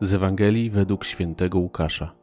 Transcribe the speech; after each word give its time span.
z 0.00 0.14
Ewangelii 0.14 0.70
według 0.70 1.04
świętego 1.04 1.58
Łukasza. 1.58 2.14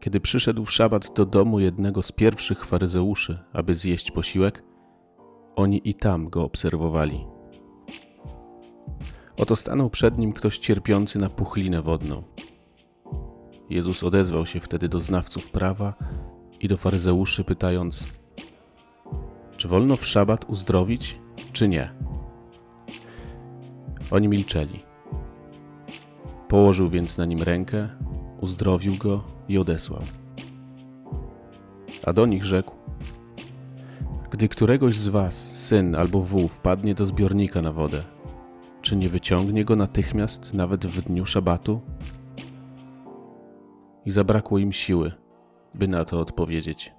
Kiedy 0.00 0.20
przyszedł 0.20 0.64
w 0.64 0.72
szabat 0.72 1.12
do 1.14 1.26
domu 1.26 1.60
jednego 1.60 2.02
z 2.02 2.12
pierwszych 2.12 2.64
faryzeuszy, 2.64 3.38
aby 3.52 3.74
zjeść 3.74 4.10
posiłek, 4.10 4.64
oni 5.56 5.88
i 5.88 5.94
tam 5.94 6.28
go 6.28 6.44
obserwowali. 6.44 7.26
Oto 9.36 9.56
stanął 9.56 9.90
przed 9.90 10.18
nim 10.18 10.32
ktoś 10.32 10.58
cierpiący 10.58 11.18
na 11.18 11.28
puchlinę 11.28 11.82
wodną. 11.82 12.22
Jezus 13.70 14.02
odezwał 14.02 14.46
się 14.46 14.60
wtedy 14.60 14.88
do 14.88 15.00
znawców 15.00 15.50
prawa 15.50 15.94
i 16.60 16.68
do 16.68 16.76
faryzeuszy, 16.76 17.44
pytając: 17.44 18.06
Czy 19.56 19.68
wolno 19.68 19.96
w 19.96 20.06
szabat 20.06 20.44
uzdrowić, 20.48 21.20
czy 21.52 21.68
nie? 21.68 21.94
Oni 24.10 24.28
milczeli. 24.28 24.91
Położył 26.52 26.90
więc 26.90 27.18
na 27.18 27.24
nim 27.24 27.42
rękę, 27.42 27.88
uzdrowił 28.40 28.96
go 28.96 29.24
i 29.48 29.58
odesłał. 29.58 30.02
A 32.06 32.12
do 32.12 32.26
nich 32.26 32.44
rzekł: 32.44 32.74
Gdy 34.30 34.48
któregoś 34.48 34.96
z 34.96 35.08
was 35.08 35.56
syn 35.56 35.94
albo 35.94 36.20
wół 36.20 36.48
wpadnie 36.48 36.94
do 36.94 37.06
zbiornika 37.06 37.62
na 37.62 37.72
wodę, 37.72 38.02
czy 38.82 38.96
nie 38.96 39.08
wyciągnie 39.08 39.64
go 39.64 39.76
natychmiast, 39.76 40.54
nawet 40.54 40.86
w 40.86 41.02
dniu 41.02 41.26
szabatu? 41.26 41.80
I 44.04 44.10
zabrakło 44.10 44.58
im 44.58 44.72
siły, 44.72 45.12
by 45.74 45.88
na 45.88 46.04
to 46.04 46.20
odpowiedzieć. 46.20 46.92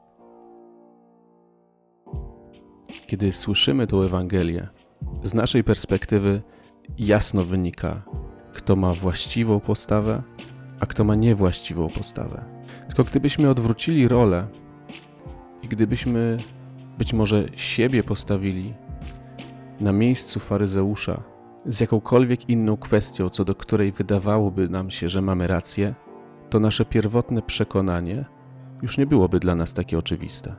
Kiedy 3.07 3.33
słyszymy 3.33 3.87
tę 3.87 3.97
Ewangelię, 3.97 4.67
z 5.23 5.33
naszej 5.33 5.63
perspektywy 5.63 6.41
jasno 6.97 7.43
wynika, 7.43 8.03
kto 8.53 8.75
ma 8.75 8.93
właściwą 8.93 9.59
postawę, 9.59 10.23
a 10.79 10.85
kto 10.85 11.03
ma 11.03 11.15
niewłaściwą 11.15 11.87
postawę. 11.87 12.45
Tylko 12.87 13.03
gdybyśmy 13.03 13.49
odwrócili 13.49 14.07
rolę 14.07 14.47
i 15.63 15.67
gdybyśmy 15.67 16.37
być 16.97 17.13
może 17.13 17.45
siebie 17.55 18.03
postawili 18.03 18.73
na 19.79 19.91
miejscu 19.91 20.39
faryzeusza 20.39 21.23
z 21.65 21.79
jakąkolwiek 21.79 22.49
inną 22.49 22.77
kwestią, 22.77 23.29
co 23.29 23.45
do 23.45 23.55
której 23.55 23.91
wydawałoby 23.91 24.69
nam 24.69 24.91
się, 24.91 25.09
że 25.09 25.21
mamy 25.21 25.47
rację, 25.47 25.95
to 26.49 26.59
nasze 26.59 26.85
pierwotne 26.85 27.41
przekonanie 27.41 28.25
już 28.81 28.97
nie 28.97 29.05
byłoby 29.05 29.39
dla 29.39 29.55
nas 29.55 29.73
takie 29.73 29.97
oczywiste. 29.97 30.55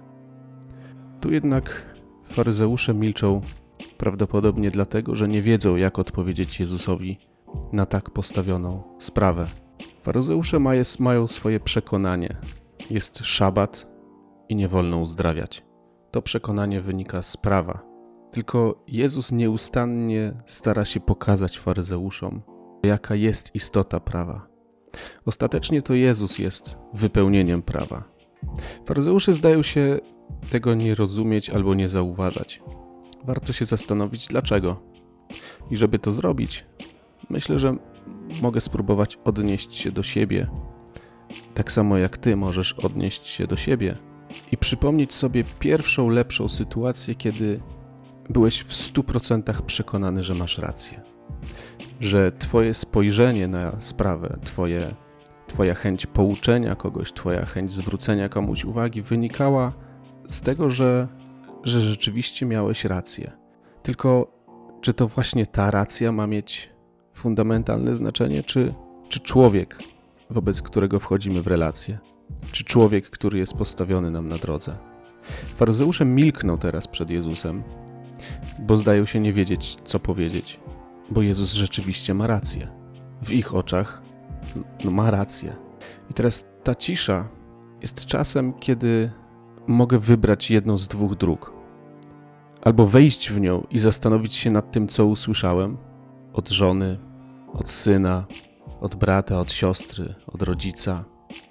Tu 1.20 1.32
jednak 1.32 1.94
faryzeusze 2.24 2.94
milczą 2.94 3.40
prawdopodobnie 3.98 4.70
dlatego, 4.70 5.16
że 5.16 5.28
nie 5.28 5.42
wiedzą, 5.42 5.76
jak 5.76 5.98
odpowiedzieć 5.98 6.60
Jezusowi 6.60 7.18
na 7.72 7.86
tak 7.86 8.10
postawioną 8.10 8.82
sprawę. 8.98 9.46
Faryzeusze 10.02 10.58
mają 10.98 11.26
swoje 11.26 11.60
przekonanie. 11.60 12.36
Jest 12.90 13.18
szabat 13.18 13.86
i 14.48 14.56
nie 14.56 14.68
wolno 14.68 14.98
uzdrawiać. 14.98 15.64
To 16.10 16.22
przekonanie 16.22 16.80
wynika 16.80 17.22
z 17.22 17.36
prawa. 17.36 17.82
Tylko 18.30 18.84
Jezus 18.88 19.32
nieustannie 19.32 20.32
stara 20.46 20.84
się 20.84 21.00
pokazać 21.00 21.58
faryzeuszom, 21.58 22.42
jaka 22.82 23.14
jest 23.14 23.54
istota 23.54 24.00
prawa. 24.00 24.46
Ostatecznie 25.26 25.82
to 25.82 25.94
Jezus 25.94 26.38
jest 26.38 26.78
wypełnieniem 26.94 27.62
prawa. 27.62 28.04
Faryzeusze 28.86 29.32
zdają 29.32 29.62
się 29.62 29.98
tego 30.50 30.74
nie 30.74 30.94
rozumieć 30.94 31.50
albo 31.50 31.74
nie 31.74 31.88
zauważać. 31.88 32.62
Warto 33.24 33.52
się 33.52 33.64
zastanowić, 33.64 34.26
dlaczego. 34.26 34.82
I 35.70 35.76
żeby 35.76 35.98
to 35.98 36.12
zrobić, 36.12 36.66
myślę, 37.30 37.58
że 37.58 37.76
mogę 38.42 38.60
spróbować 38.60 39.18
odnieść 39.24 39.74
się 39.74 39.92
do 39.92 40.02
siebie, 40.02 40.46
tak 41.54 41.72
samo 41.72 41.98
jak 41.98 42.18
ty 42.18 42.36
możesz 42.36 42.72
odnieść 42.72 43.26
się 43.26 43.46
do 43.46 43.56
siebie 43.56 43.96
i 44.52 44.56
przypomnieć 44.56 45.14
sobie 45.14 45.44
pierwszą 45.58 46.08
lepszą 46.08 46.48
sytuację, 46.48 47.14
kiedy 47.14 47.60
byłeś 48.30 48.60
w 48.60 48.70
100% 48.70 49.62
przekonany, 49.62 50.24
że 50.24 50.34
masz 50.34 50.58
rację. 50.58 51.00
Że 52.00 52.32
twoje 52.32 52.74
spojrzenie 52.74 53.48
na 53.48 53.80
sprawę, 53.80 54.38
twoje, 54.44 54.94
twoja 55.46 55.74
chęć 55.74 56.06
pouczenia 56.06 56.74
kogoś, 56.74 57.12
twoja 57.12 57.44
chęć 57.44 57.72
zwrócenia 57.72 58.28
komuś 58.28 58.64
uwagi 58.64 59.02
wynikała 59.02 59.72
z 60.28 60.42
tego, 60.42 60.70
że, 60.70 61.08
że 61.62 61.80
rzeczywiście 61.80 62.46
miałeś 62.46 62.84
rację. 62.84 63.32
Tylko 63.82 64.34
czy 64.80 64.94
to 64.94 65.08
właśnie 65.08 65.46
ta 65.46 65.70
racja 65.70 66.12
ma 66.12 66.26
mieć 66.26 66.73
fundamentalne 67.14 67.96
znaczenie, 67.96 68.42
czy, 68.42 68.74
czy 69.08 69.20
człowiek, 69.20 69.78
wobec 70.30 70.62
którego 70.62 71.00
wchodzimy 71.00 71.42
w 71.42 71.46
relacje, 71.46 71.98
czy 72.52 72.64
człowiek, 72.64 73.10
który 73.10 73.38
jest 73.38 73.54
postawiony 73.54 74.10
nam 74.10 74.28
na 74.28 74.38
drodze. 74.38 74.76
Faryzeusze 75.56 76.04
milkną 76.04 76.58
teraz 76.58 76.88
przed 76.88 77.10
Jezusem, 77.10 77.62
bo 78.58 78.76
zdają 78.76 79.04
się 79.04 79.20
nie 79.20 79.32
wiedzieć, 79.32 79.76
co 79.84 80.00
powiedzieć, 80.00 80.60
bo 81.10 81.22
Jezus 81.22 81.52
rzeczywiście 81.52 82.14
ma 82.14 82.26
rację. 82.26 82.68
W 83.22 83.32
ich 83.32 83.54
oczach 83.54 84.02
no, 84.84 84.90
ma 84.90 85.10
rację. 85.10 85.56
I 86.10 86.14
teraz 86.14 86.44
ta 86.64 86.74
cisza 86.74 87.28
jest 87.82 88.06
czasem, 88.06 88.52
kiedy 88.52 89.10
mogę 89.66 89.98
wybrać 89.98 90.50
jedną 90.50 90.78
z 90.78 90.88
dwóch 90.88 91.14
dróg. 91.14 91.52
Albo 92.62 92.86
wejść 92.86 93.30
w 93.30 93.40
nią 93.40 93.66
i 93.70 93.78
zastanowić 93.78 94.34
się 94.34 94.50
nad 94.50 94.70
tym, 94.72 94.88
co 94.88 95.06
usłyszałem 95.06 95.76
od 96.34 96.48
żony, 96.48 96.98
od 97.52 97.70
syna, 97.70 98.26
od 98.80 98.94
brata, 98.94 99.40
od 99.40 99.52
siostry, 99.52 100.14
od 100.26 100.42
rodzica. 100.42 101.04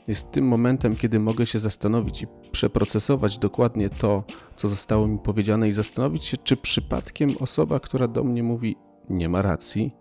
Jest 0.08 0.32
tym 0.32 0.48
momentem, 0.48 0.96
kiedy 0.96 1.20
mogę 1.20 1.46
się 1.46 1.60
zastanowić 1.60 2.22
i 2.22 2.28
przeprocesować 2.52 3.38
dokładnie 3.38 3.90
to, 3.90 4.24
co 4.56 4.68
zostało 4.68 5.08
mi 5.08 5.20
powiedziane, 5.20 5.68
i 5.68 5.74
zastanowić 5.74 6.26
się, 6.26 6.38
czy 6.38 6.58
przypadkiem 6.58 7.36
osoba, 7.40 7.80
która 7.80 8.08
do 8.08 8.24
mnie 8.24 8.44
mówi, 8.44 8.76
nie 9.10 9.30
ma 9.30 9.42
racji, 9.42 9.92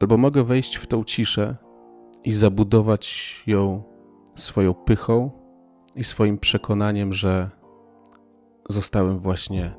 albo 0.00 0.16
mogę 0.16 0.44
wejść 0.44 0.76
w 0.76 0.86
tą 0.86 1.04
ciszę 1.04 1.56
i 2.24 2.32
zabudować 2.32 3.42
ją 3.46 3.82
swoją 4.36 4.74
pychą 4.74 5.30
i 5.96 6.04
swoim 6.04 6.38
przekonaniem, 6.38 7.12
że 7.12 7.50
zostałem 8.68 9.18
właśnie 9.18 9.74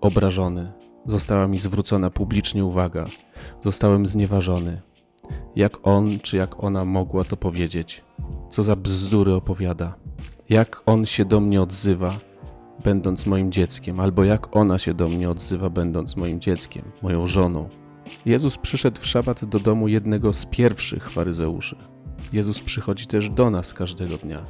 obrażony, 0.00 0.72
została 1.06 1.46
mi 1.46 1.58
zwrócona 1.58 2.10
publicznie 2.10 2.64
uwaga, 2.64 3.04
zostałem 3.62 4.06
znieważony. 4.06 4.82
Jak 5.56 5.86
on 5.86 6.20
czy 6.20 6.36
jak 6.36 6.64
ona 6.64 6.84
mogła 6.84 7.24
to 7.24 7.36
powiedzieć? 7.36 8.04
Co 8.50 8.62
za 8.62 8.76
bzdury 8.76 9.34
opowiada? 9.34 9.94
Jak 10.48 10.82
on 10.86 11.06
się 11.06 11.24
do 11.24 11.40
mnie 11.40 11.62
odzywa, 11.62 12.18
będąc 12.84 13.26
moim 13.26 13.52
dzieckiem, 13.52 14.00
albo 14.00 14.24
jak 14.24 14.56
ona 14.56 14.78
się 14.78 14.94
do 14.94 15.08
mnie 15.08 15.30
odzywa, 15.30 15.70
będąc 15.70 16.16
moim 16.16 16.40
dzieckiem, 16.40 16.82
moją 17.02 17.26
żoną? 17.26 17.68
Jezus 18.24 18.58
przyszedł 18.58 19.00
w 19.00 19.06
szabat 19.06 19.44
do 19.44 19.60
domu 19.60 19.88
jednego 19.88 20.32
z 20.32 20.46
pierwszych 20.46 21.10
faryzeuszy. 21.10 21.76
Jezus 22.32 22.60
przychodzi 22.60 23.06
też 23.06 23.30
do 23.30 23.50
nas 23.50 23.74
każdego 23.74 24.18
dnia. 24.18 24.44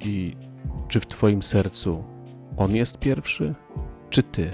I 0.00 0.36
czy 0.88 1.00
w 1.00 1.06
Twoim 1.06 1.42
sercu 1.42 2.04
On 2.56 2.76
jest 2.76 2.98
pierwszy, 2.98 3.54
czy 4.10 4.22
Ty? 4.22 4.50